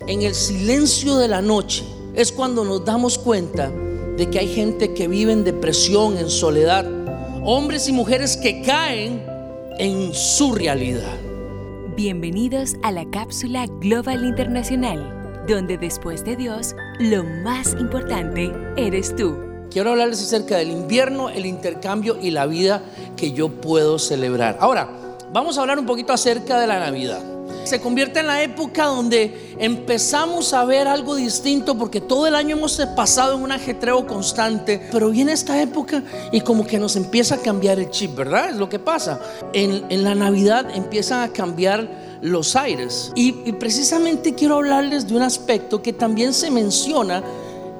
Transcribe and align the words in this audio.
En 0.00 0.22
el 0.22 0.34
silencio 0.34 1.16
de 1.16 1.26
la 1.26 1.40
noche 1.40 1.82
es 2.14 2.30
cuando 2.30 2.64
nos 2.64 2.84
damos 2.84 3.18
cuenta 3.18 3.70
de 4.16 4.30
que 4.30 4.38
hay 4.38 4.54
gente 4.54 4.94
que 4.94 5.08
vive 5.08 5.32
en 5.32 5.42
depresión, 5.42 6.16
en 6.18 6.30
soledad, 6.30 6.86
hombres 7.42 7.88
y 7.88 7.92
mujeres 7.92 8.36
que 8.36 8.62
caen 8.62 9.24
en 9.78 10.14
su 10.14 10.54
realidad. 10.54 11.16
Bienvenidos 11.96 12.76
a 12.82 12.92
la 12.92 13.10
cápsula 13.10 13.66
Global 13.80 14.22
Internacional, 14.22 15.44
donde 15.48 15.76
después 15.78 16.24
de 16.24 16.36
Dios, 16.36 16.76
lo 17.00 17.24
más 17.24 17.72
importante 17.72 18.52
eres 18.76 19.16
tú. 19.16 19.36
Quiero 19.70 19.90
hablarles 19.90 20.22
acerca 20.22 20.58
del 20.58 20.70
invierno, 20.70 21.30
el 21.30 21.46
intercambio 21.46 22.18
y 22.20 22.30
la 22.30 22.46
vida 22.46 22.84
que 23.16 23.32
yo 23.32 23.48
puedo 23.48 23.98
celebrar. 23.98 24.58
Ahora, 24.60 24.88
vamos 25.32 25.58
a 25.58 25.62
hablar 25.62 25.80
un 25.80 25.86
poquito 25.86 26.12
acerca 26.12 26.60
de 26.60 26.66
la 26.68 26.78
Navidad 26.78 27.35
se 27.66 27.80
convierte 27.80 28.20
en 28.20 28.26
la 28.26 28.42
época 28.42 28.86
donde 28.86 29.54
empezamos 29.58 30.52
a 30.52 30.64
ver 30.64 30.88
algo 30.88 31.16
distinto 31.16 31.76
porque 31.76 32.00
todo 32.00 32.26
el 32.26 32.34
año 32.34 32.56
hemos 32.56 32.76
pasado 32.96 33.34
en 33.34 33.42
un 33.42 33.52
ajetreo 33.52 34.06
constante, 34.06 34.88
pero 34.92 35.10
viene 35.10 35.32
esta 35.32 35.60
época 35.60 36.02
y 36.32 36.40
como 36.40 36.66
que 36.66 36.78
nos 36.78 36.96
empieza 36.96 37.36
a 37.36 37.38
cambiar 37.38 37.78
el 37.78 37.90
chip, 37.90 38.14
¿verdad? 38.14 38.50
Es 38.50 38.56
lo 38.56 38.68
que 38.68 38.78
pasa. 38.78 39.20
En, 39.52 39.86
la 40.04 40.14
Navidad 40.14 40.70
empiezan 40.74 41.22
a 41.22 41.32
cambiar 41.32 42.18
los 42.20 42.54
aires. 42.56 43.12
Y, 43.14 43.48
y 43.48 43.52
precisamente 43.52 44.34
quiero 44.34 44.56
hablarles 44.56 45.06
de 45.06 45.16
un 45.16 45.22
aspecto 45.22 45.82
que 45.82 45.92
también 45.92 46.32
se 46.32 46.50
menciona 46.50 47.22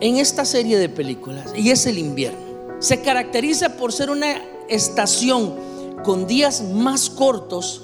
en 0.00 0.16
esta 0.16 0.44
serie 0.44 0.78
de 0.78 0.88
películas 0.88 1.52
y 1.56 1.70
es 1.70 1.86
el 1.86 1.98
invierno. 1.98 2.40
Se 2.78 3.00
caracteriza 3.00 3.76
por 3.76 3.92
ser 3.92 4.10
una 4.10 4.42
estación 4.68 5.54
con 6.02 6.26
días 6.26 6.62
más 6.62 7.08
cortos 7.08 7.83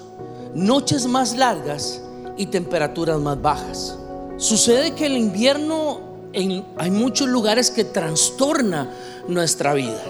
noches 0.55 1.07
más 1.07 1.37
largas 1.37 2.01
y 2.37 2.47
temperaturas 2.47 3.19
más 3.19 3.41
bajas. 3.41 3.97
Sucede 4.37 4.95
que 4.95 5.07
el 5.07 5.17
invierno 5.17 6.01
hay 6.33 6.91
muchos 6.91 7.29
lugares 7.29 7.71
que 7.71 7.85
trastorna 7.85 8.91
nuestra 9.29 9.75
vida. 9.75 10.03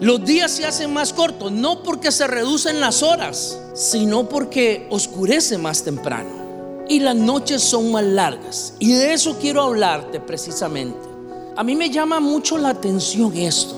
Los 0.00 0.24
días 0.24 0.50
se 0.50 0.66
hacen 0.66 0.92
más 0.92 1.12
cortos, 1.12 1.50
no 1.52 1.82
porque 1.82 2.12
se 2.12 2.26
reducen 2.26 2.80
las 2.80 3.02
horas, 3.02 3.58
sino 3.74 4.28
porque 4.28 4.86
oscurece 4.90 5.56
más 5.56 5.82
temprano. 5.82 6.84
Y 6.88 7.00
las 7.00 7.16
noches 7.16 7.62
son 7.62 7.92
más 7.92 8.04
largas. 8.04 8.74
Y 8.78 8.92
de 8.92 9.14
eso 9.14 9.38
quiero 9.40 9.62
hablarte 9.62 10.20
precisamente. 10.20 11.08
A 11.56 11.64
mí 11.64 11.74
me 11.74 11.88
llama 11.88 12.20
mucho 12.20 12.58
la 12.58 12.70
atención 12.70 13.34
esto. 13.36 13.76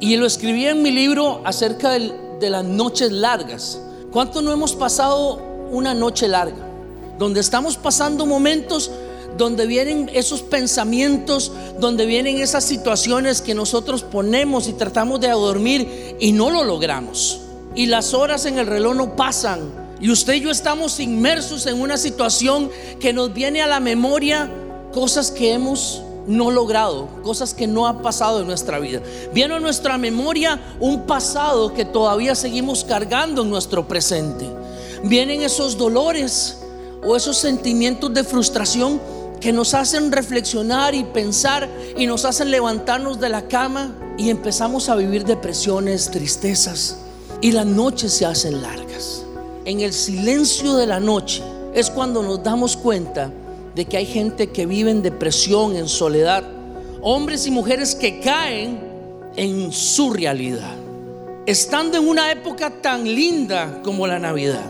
Y 0.00 0.16
lo 0.16 0.26
escribí 0.26 0.66
en 0.66 0.82
mi 0.82 0.90
libro 0.90 1.40
acerca 1.44 1.92
de 1.92 2.50
las 2.50 2.64
noches 2.64 3.10
largas. 3.10 3.80
¿Cuánto 4.12 4.40
no 4.40 4.52
hemos 4.52 4.74
pasado 4.74 5.36
una 5.70 5.92
noche 5.94 6.28
larga? 6.28 6.66
Donde 7.18 7.40
estamos 7.40 7.76
pasando 7.76 8.24
momentos 8.24 8.90
donde 9.36 9.66
vienen 9.66 10.10
esos 10.12 10.42
pensamientos, 10.42 11.52
donde 11.78 12.06
vienen 12.06 12.38
esas 12.38 12.64
situaciones 12.64 13.42
que 13.42 13.54
nosotros 13.54 14.02
ponemos 14.02 14.66
y 14.68 14.72
tratamos 14.72 15.20
de 15.20 15.28
dormir 15.28 16.16
y 16.18 16.32
no 16.32 16.50
lo 16.50 16.64
logramos. 16.64 17.40
Y 17.74 17.86
las 17.86 18.14
horas 18.14 18.46
en 18.46 18.58
el 18.58 18.66
reloj 18.66 18.96
no 18.96 19.14
pasan. 19.14 19.60
Y 20.00 20.10
usted 20.10 20.34
y 20.34 20.40
yo 20.40 20.50
estamos 20.50 21.00
inmersos 21.00 21.66
en 21.66 21.80
una 21.80 21.98
situación 21.98 22.70
que 23.00 23.12
nos 23.12 23.32
viene 23.32 23.62
a 23.62 23.66
la 23.66 23.80
memoria 23.80 24.50
cosas 24.92 25.30
que 25.30 25.52
hemos 25.52 26.02
no 26.28 26.50
logrado, 26.50 27.08
cosas 27.22 27.54
que 27.54 27.66
no 27.66 27.86
han 27.86 28.02
pasado 28.02 28.40
en 28.40 28.46
nuestra 28.46 28.78
vida. 28.78 29.00
Viene 29.32 29.54
a 29.54 29.60
nuestra 29.60 29.98
memoria 29.98 30.60
un 30.78 31.06
pasado 31.06 31.72
que 31.72 31.84
todavía 31.84 32.34
seguimos 32.34 32.84
cargando 32.84 33.42
en 33.42 33.50
nuestro 33.50 33.88
presente. 33.88 34.48
Vienen 35.02 35.42
esos 35.42 35.76
dolores 35.76 36.58
o 37.04 37.16
esos 37.16 37.38
sentimientos 37.38 38.12
de 38.12 38.24
frustración 38.24 39.00
que 39.40 39.52
nos 39.52 39.74
hacen 39.74 40.12
reflexionar 40.12 40.94
y 40.94 41.04
pensar 41.04 41.68
y 41.96 42.06
nos 42.06 42.24
hacen 42.24 42.50
levantarnos 42.50 43.18
de 43.20 43.28
la 43.28 43.48
cama 43.48 43.94
y 44.18 44.30
empezamos 44.30 44.88
a 44.88 44.96
vivir 44.96 45.24
depresiones, 45.24 46.10
tristezas 46.10 46.98
y 47.40 47.52
las 47.52 47.66
noches 47.66 48.12
se 48.12 48.26
hacen 48.26 48.60
largas. 48.60 49.22
En 49.64 49.80
el 49.80 49.92
silencio 49.92 50.74
de 50.74 50.86
la 50.86 51.00
noche 51.00 51.42
es 51.74 51.88
cuando 51.90 52.22
nos 52.22 52.42
damos 52.42 52.76
cuenta 52.76 53.30
de 53.78 53.84
que 53.84 53.96
hay 53.96 54.06
gente 54.06 54.48
que 54.48 54.66
vive 54.66 54.90
en 54.90 55.02
depresión, 55.02 55.76
en 55.76 55.86
soledad, 55.86 56.42
hombres 57.00 57.46
y 57.46 57.52
mujeres 57.52 57.94
que 57.94 58.18
caen 58.18 58.80
en 59.36 59.70
su 59.70 60.12
realidad. 60.12 60.74
Estando 61.46 61.96
en 61.96 62.08
una 62.08 62.32
época 62.32 62.70
tan 62.82 63.04
linda 63.04 63.80
como 63.84 64.08
la 64.08 64.18
Navidad, 64.18 64.64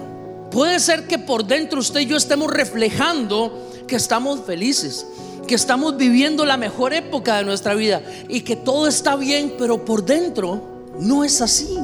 puede 0.51 0.79
ser 0.79 1.07
que 1.07 1.19
por 1.19 1.47
dentro 1.47 1.81
usted 1.81 2.01
y 2.01 2.07
yo 2.07 2.19
estemos 2.19 2.53
reflejando 2.53 3.71
que 3.87 3.97
estamos 3.97 4.45
felices, 4.45 5.07
que 5.47 5.55
estamos 5.55 5.97
viviendo 5.97 6.45
la 6.45 6.59
mejor 6.59 6.93
época 6.93 7.39
de 7.39 7.45
nuestra 7.45 7.75
vida 7.75 8.03
y 8.29 8.43
que 8.43 8.57
todo 8.57 8.89
está 8.89 9.17
bien, 9.17 9.55
pero 9.57 9.87
por 9.87 10.05
dentro 10.05 10.61
no 11.01 11.25
es 11.25 11.41
así. 11.41 11.79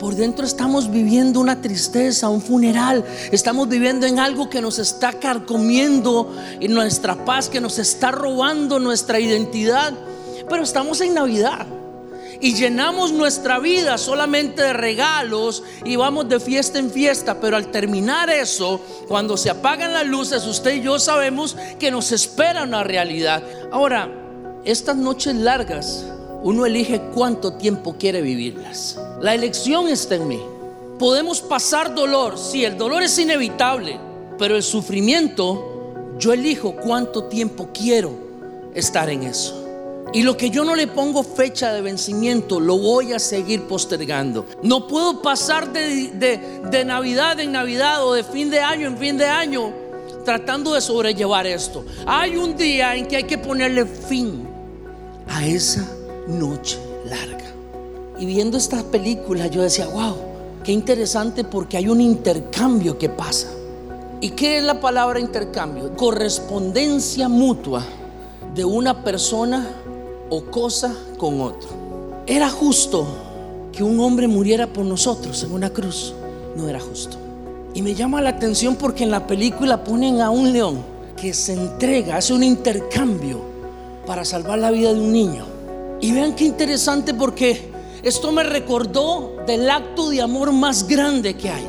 Por 0.00 0.14
dentro 0.14 0.46
estamos 0.46 0.90
viviendo 0.90 1.40
una 1.40 1.60
tristeza, 1.60 2.30
un 2.30 2.40
funeral. 2.40 3.04
Estamos 3.32 3.68
viviendo 3.68 4.06
en 4.06 4.18
algo 4.18 4.48
que 4.48 4.62
nos 4.62 4.78
está 4.78 5.12
carcomiendo 5.12 6.34
en 6.58 6.72
nuestra 6.72 7.22
paz, 7.26 7.50
que 7.50 7.60
nos 7.60 7.78
está 7.78 8.10
robando 8.10 8.78
nuestra 8.78 9.20
identidad. 9.20 9.92
Pero 10.48 10.62
estamos 10.62 11.02
en 11.02 11.12
Navidad 11.12 11.66
y 12.40 12.54
llenamos 12.54 13.12
nuestra 13.12 13.58
vida 13.58 13.98
solamente 13.98 14.62
de 14.62 14.72
regalos 14.72 15.62
y 15.84 15.96
vamos 15.96 16.30
de 16.30 16.40
fiesta 16.40 16.78
en 16.78 16.90
fiesta, 16.90 17.38
pero 17.38 17.58
al 17.58 17.70
terminar 17.70 18.30
eso, 18.30 18.80
cuando 19.06 19.36
se 19.36 19.50
apagan 19.50 19.92
las 19.92 20.06
luces, 20.06 20.46
usted 20.46 20.76
y 20.76 20.80
yo 20.80 20.98
sabemos 20.98 21.58
que 21.78 21.90
nos 21.90 22.10
espera 22.10 22.64
una 22.64 22.82
realidad. 22.82 23.42
Ahora, 23.70 24.10
estas 24.64 24.96
noches 24.96 25.34
largas 25.34 26.06
uno 26.42 26.66
elige 26.66 27.00
cuánto 27.14 27.52
tiempo 27.52 27.96
quiere 27.98 28.22
vivirlas. 28.22 28.98
La 29.20 29.34
elección 29.34 29.88
está 29.88 30.14
en 30.14 30.28
mí. 30.28 30.40
Podemos 30.98 31.40
pasar 31.40 31.94
dolor, 31.94 32.38
sí, 32.38 32.64
el 32.64 32.76
dolor 32.76 33.02
es 33.02 33.18
inevitable, 33.18 33.98
pero 34.38 34.56
el 34.56 34.62
sufrimiento, 34.62 36.14
yo 36.18 36.32
elijo 36.32 36.76
cuánto 36.76 37.24
tiempo 37.24 37.70
quiero 37.72 38.12
estar 38.74 39.08
en 39.08 39.22
eso. 39.22 39.56
Y 40.12 40.22
lo 40.22 40.36
que 40.36 40.50
yo 40.50 40.64
no 40.64 40.74
le 40.74 40.88
pongo 40.88 41.22
fecha 41.22 41.72
de 41.72 41.82
vencimiento, 41.82 42.58
lo 42.58 42.76
voy 42.76 43.12
a 43.12 43.18
seguir 43.18 43.62
postergando. 43.62 44.44
No 44.62 44.88
puedo 44.88 45.22
pasar 45.22 45.72
de, 45.72 46.10
de, 46.70 46.84
Navidad 46.84 47.38
en 47.38 47.52
Navidad 47.52 48.04
o 48.04 48.14
de 48.14 48.24
fin 48.24 48.50
de 48.50 48.60
año 48.60 48.88
en 48.88 48.98
fin 48.98 49.16
de 49.16 49.26
año 49.26 49.72
tratando 50.24 50.74
de 50.74 50.80
sobrellevar 50.80 51.46
esto. 51.46 51.84
Hay 52.06 52.36
un 52.36 52.56
día 52.56 52.96
en 52.96 53.06
que 53.06 53.16
hay 53.16 53.24
que 53.24 53.38
ponerle 53.38 53.86
fin 53.86 54.46
a 55.28 55.46
esa 55.46 55.88
noche 56.38 56.78
larga. 57.04 57.44
Y 58.18 58.26
viendo 58.26 58.56
esta 58.56 58.82
película 58.82 59.46
yo 59.46 59.62
decía, 59.62 59.88
wow, 59.88 60.14
qué 60.64 60.72
interesante 60.72 61.44
porque 61.44 61.76
hay 61.76 61.88
un 61.88 62.00
intercambio 62.00 62.98
que 62.98 63.08
pasa. 63.08 63.48
¿Y 64.20 64.30
qué 64.30 64.58
es 64.58 64.64
la 64.64 64.80
palabra 64.80 65.18
intercambio? 65.18 65.96
Correspondencia 65.96 67.28
mutua 67.28 67.84
de 68.54 68.64
una 68.64 69.02
persona 69.02 69.66
o 70.28 70.44
cosa 70.44 70.94
con 71.16 71.40
otro. 71.40 71.70
¿Era 72.26 72.50
justo 72.50 73.06
que 73.72 73.82
un 73.82 73.98
hombre 74.00 74.28
muriera 74.28 74.66
por 74.66 74.84
nosotros 74.84 75.42
en 75.42 75.52
una 75.52 75.70
cruz? 75.70 76.12
No 76.54 76.68
era 76.68 76.80
justo. 76.80 77.16
Y 77.72 77.82
me 77.82 77.94
llama 77.94 78.20
la 78.20 78.30
atención 78.30 78.76
porque 78.76 79.04
en 79.04 79.10
la 79.10 79.26
película 79.26 79.84
ponen 79.84 80.20
a 80.20 80.30
un 80.30 80.52
león 80.52 80.82
que 81.16 81.32
se 81.32 81.52
entrega, 81.52 82.16
hace 82.16 82.34
un 82.34 82.42
intercambio 82.42 83.40
para 84.06 84.24
salvar 84.24 84.58
la 84.58 84.70
vida 84.70 84.92
de 84.92 85.00
un 85.00 85.12
niño. 85.12 85.44
Y 86.00 86.12
vean 86.12 86.34
qué 86.34 86.44
interesante 86.44 87.12
porque 87.12 87.70
esto 88.02 88.32
me 88.32 88.42
recordó 88.42 89.36
del 89.46 89.68
acto 89.68 90.08
de 90.08 90.22
amor 90.22 90.52
más 90.52 90.86
grande 90.86 91.34
que 91.34 91.50
hay. 91.50 91.66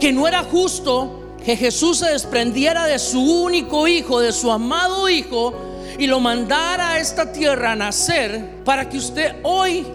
Que 0.00 0.12
no 0.12 0.26
era 0.26 0.42
justo 0.42 1.20
que 1.44 1.56
Jesús 1.56 1.98
se 1.98 2.10
desprendiera 2.10 2.86
de 2.86 2.98
su 2.98 3.20
único 3.20 3.86
hijo, 3.86 4.20
de 4.20 4.32
su 4.32 4.50
amado 4.50 5.08
hijo, 5.08 5.52
y 5.98 6.06
lo 6.06 6.20
mandara 6.20 6.92
a 6.92 7.00
esta 7.00 7.32
tierra 7.32 7.72
a 7.72 7.76
nacer 7.76 8.62
para 8.64 8.88
que 8.88 8.96
usted 8.96 9.36
hoy 9.42 9.86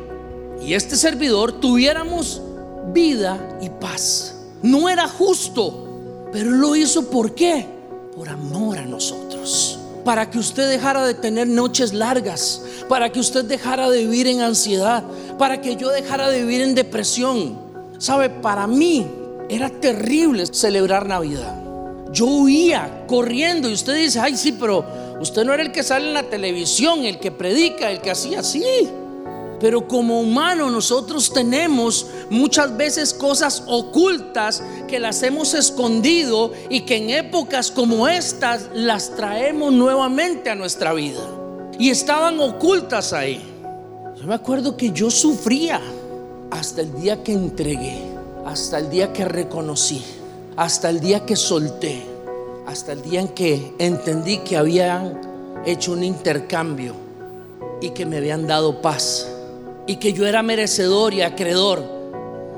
y 0.61 0.73
este 0.73 0.95
servidor 0.95 1.53
tuviéramos 1.53 2.41
vida 2.93 3.57
y 3.61 3.69
paz. 3.69 4.35
No 4.61 4.89
era 4.89 5.07
justo, 5.07 6.29
pero 6.31 6.51
lo 6.51 6.75
hizo 6.75 7.09
¿por 7.09 7.33
qué? 7.33 7.65
Por 8.15 8.29
amor 8.29 8.77
a 8.77 8.85
nosotros 8.85 9.79
para 10.07 10.29
que 10.29 10.39
usted 10.39 10.69
dejara 10.69 11.05
de 11.05 11.15
tener 11.15 11.49
noches 11.49 11.93
largas, 11.93 12.61
para 12.87 13.11
que 13.11 13.19
usted 13.19 13.43
dejara 13.43 13.89
de 13.89 14.05
vivir 14.05 14.27
en 14.27 14.39
ansiedad, 14.39 15.03
para 15.37 15.59
que 15.59 15.75
yo 15.75 15.89
dejara 15.89 16.29
de 16.29 16.43
vivir 16.43 16.61
en 16.61 16.75
depresión. 16.75 17.59
Sabe, 17.97 18.29
para 18.29 18.67
mí 18.67 19.05
era 19.49 19.69
terrible 19.69 20.45
celebrar 20.45 21.07
Navidad. 21.07 21.61
Yo 22.13 22.25
huía 22.25 23.03
corriendo 23.05 23.67
y 23.67 23.73
usted 23.73 23.95
dice, 23.97 24.21
ay 24.21 24.37
sí, 24.37 24.53
pero 24.53 24.85
usted 25.19 25.43
no 25.43 25.53
era 25.53 25.61
el 25.61 25.73
que 25.73 25.83
sale 25.83 26.07
en 26.07 26.13
la 26.13 26.23
televisión, 26.23 27.03
el 27.03 27.19
que 27.19 27.31
predica, 27.33 27.91
el 27.91 27.99
que 27.99 28.11
hacía 28.11 28.39
así. 28.39 28.63
Pero 29.59 29.87
como 29.87 30.21
humano 30.21 30.69
nosotros 30.69 31.33
tenemos 31.33 32.05
muchas 32.29 32.75
veces 32.77 33.13
cosas 33.13 33.63
ocultas 33.65 34.61
que 34.87 34.99
las 34.99 35.23
hemos 35.23 35.53
escondido 35.55 36.51
y 36.69 36.81
que 36.81 36.97
en 36.97 37.09
épocas 37.09 37.71
como 37.71 38.07
estas 38.07 38.69
las 38.73 39.15
traemos 39.15 39.73
nuevamente 39.73 40.51
a 40.51 40.55
nuestra 40.55 40.93
vida. 40.93 41.21
Y 41.79 41.89
estaban 41.89 42.39
ocultas 42.39 43.13
ahí. 43.13 43.43
Yo 44.15 44.25
me 44.25 44.35
acuerdo 44.35 44.77
que 44.77 44.91
yo 44.91 45.09
sufría 45.09 45.81
hasta 46.51 46.81
el 46.81 46.93
día 47.01 47.23
que 47.23 47.33
entregué, 47.33 48.01
hasta 48.45 48.77
el 48.77 48.89
día 48.89 49.11
que 49.11 49.25
reconocí, 49.25 50.03
hasta 50.55 50.89
el 50.89 50.99
día 50.99 51.25
que 51.25 51.35
solté, 51.35 52.03
hasta 52.67 52.93
el 52.93 53.01
día 53.01 53.21
en 53.21 53.29
que 53.29 53.73
entendí 53.79 54.37
que 54.39 54.55
habían 54.57 55.19
hecho 55.65 55.93
un 55.93 56.03
intercambio 56.03 56.93
y 57.81 57.89
que 57.89 58.05
me 58.05 58.17
habían 58.17 58.47
dado 58.47 58.81
paz 58.81 59.27
y 59.87 59.95
que 59.95 60.11
yo 60.13 60.27
era 60.27 60.43
merecedor 60.43 61.13
y 61.13 61.21
acreedor 61.21 61.81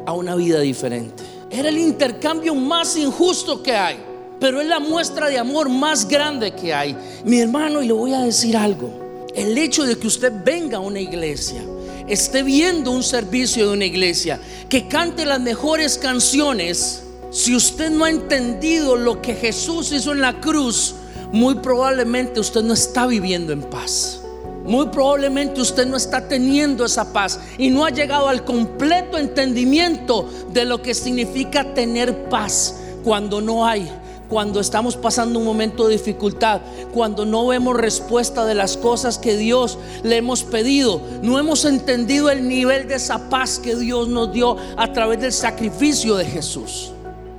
a 0.05 0.13
una 0.13 0.35
vida 0.35 0.59
diferente. 0.59 1.23
Era 1.51 1.69
el 1.69 1.77
intercambio 1.77 2.55
más 2.55 2.97
injusto 2.97 3.61
que 3.61 3.73
hay, 3.73 3.97
pero 4.39 4.59
es 4.59 4.67
la 4.67 4.79
muestra 4.79 5.29
de 5.29 5.37
amor 5.37 5.69
más 5.69 6.07
grande 6.07 6.53
que 6.53 6.73
hay. 6.73 6.97
Mi 7.23 7.39
hermano, 7.39 7.81
y 7.81 7.87
le 7.87 7.93
voy 7.93 8.13
a 8.13 8.21
decir 8.21 8.57
algo, 8.57 9.27
el 9.35 9.57
hecho 9.57 9.83
de 9.83 9.97
que 9.97 10.07
usted 10.07 10.33
venga 10.43 10.77
a 10.77 10.81
una 10.81 10.99
iglesia, 10.99 11.63
esté 12.07 12.41
viendo 12.41 12.91
un 12.91 13.03
servicio 13.03 13.67
de 13.67 13.73
una 13.73 13.85
iglesia, 13.85 14.39
que 14.67 14.87
cante 14.87 15.25
las 15.25 15.39
mejores 15.39 15.99
canciones, 15.99 17.03
si 17.29 17.55
usted 17.55 17.91
no 17.91 18.05
ha 18.05 18.09
entendido 18.09 18.95
lo 18.95 19.21
que 19.21 19.35
Jesús 19.35 19.91
hizo 19.91 20.13
en 20.13 20.21
la 20.21 20.39
cruz, 20.41 20.95
muy 21.31 21.55
probablemente 21.55 22.39
usted 22.39 22.63
no 22.63 22.73
está 22.73 23.05
viviendo 23.05 23.53
en 23.53 23.61
paz 23.61 24.21
muy 24.65 24.87
probablemente 24.87 25.61
usted 25.61 25.87
no 25.87 25.97
está 25.97 26.27
teniendo 26.27 26.85
esa 26.85 27.11
paz 27.11 27.39
y 27.57 27.69
no 27.69 27.85
ha 27.85 27.89
llegado 27.89 28.27
al 28.27 28.45
completo 28.45 29.17
entendimiento 29.17 30.27
de 30.51 30.65
lo 30.65 30.81
que 30.81 30.93
significa 30.93 31.73
tener 31.73 32.29
paz 32.29 32.75
cuando 33.03 33.41
no 33.41 33.65
hay, 33.65 33.89
cuando 34.29 34.59
estamos 34.59 34.95
pasando 34.95 35.39
un 35.39 35.45
momento 35.45 35.87
de 35.87 35.93
dificultad, 35.93 36.61
cuando 36.93 37.25
no 37.25 37.47
vemos 37.47 37.75
respuesta 37.75 38.45
de 38.45 38.53
las 38.53 38.77
cosas 38.77 39.17
que 39.17 39.37
Dios 39.37 39.79
le 40.03 40.17
hemos 40.17 40.43
pedido, 40.43 41.01
no 41.23 41.39
hemos 41.39 41.65
entendido 41.65 42.29
el 42.29 42.47
nivel 42.47 42.87
de 42.87 42.95
esa 42.95 43.29
paz 43.29 43.59
que 43.59 43.75
Dios 43.75 44.07
nos 44.07 44.31
dio 44.31 44.57
a 44.77 44.93
través 44.93 45.19
del 45.21 45.33
sacrificio 45.33 46.15
de 46.15 46.25
Jesús. 46.25 46.91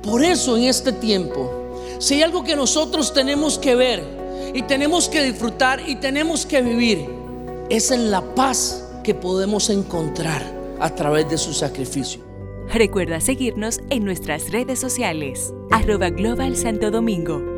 Por 0.03 0.23
eso 0.23 0.57
en 0.57 0.63
este 0.63 0.91
tiempo, 0.91 1.49
si 1.99 2.15
hay 2.15 2.23
algo 2.23 2.43
que 2.43 2.55
nosotros 2.55 3.13
tenemos 3.13 3.57
que 3.59 3.75
ver 3.75 4.20
y 4.53 4.63
tenemos 4.63 5.09
que 5.09 5.23
disfrutar 5.23 5.81
y 5.87 5.95
tenemos 5.95 6.45
que 6.45 6.61
vivir, 6.61 7.07
es 7.69 7.91
en 7.91 8.11
la 8.11 8.21
paz 8.35 8.87
que 9.03 9.13
podemos 9.13 9.69
encontrar 9.69 10.43
a 10.79 10.93
través 10.95 11.29
de 11.29 11.37
su 11.37 11.53
sacrificio. 11.53 12.21
Recuerda 12.73 13.19
seguirnos 13.19 13.81
en 13.89 14.05
nuestras 14.05 14.51
redes 14.51 14.79
sociales, 14.79 15.53
arroba 15.71 16.09
Global 16.09 16.55
Santo 16.55 16.91
Domingo 16.91 17.50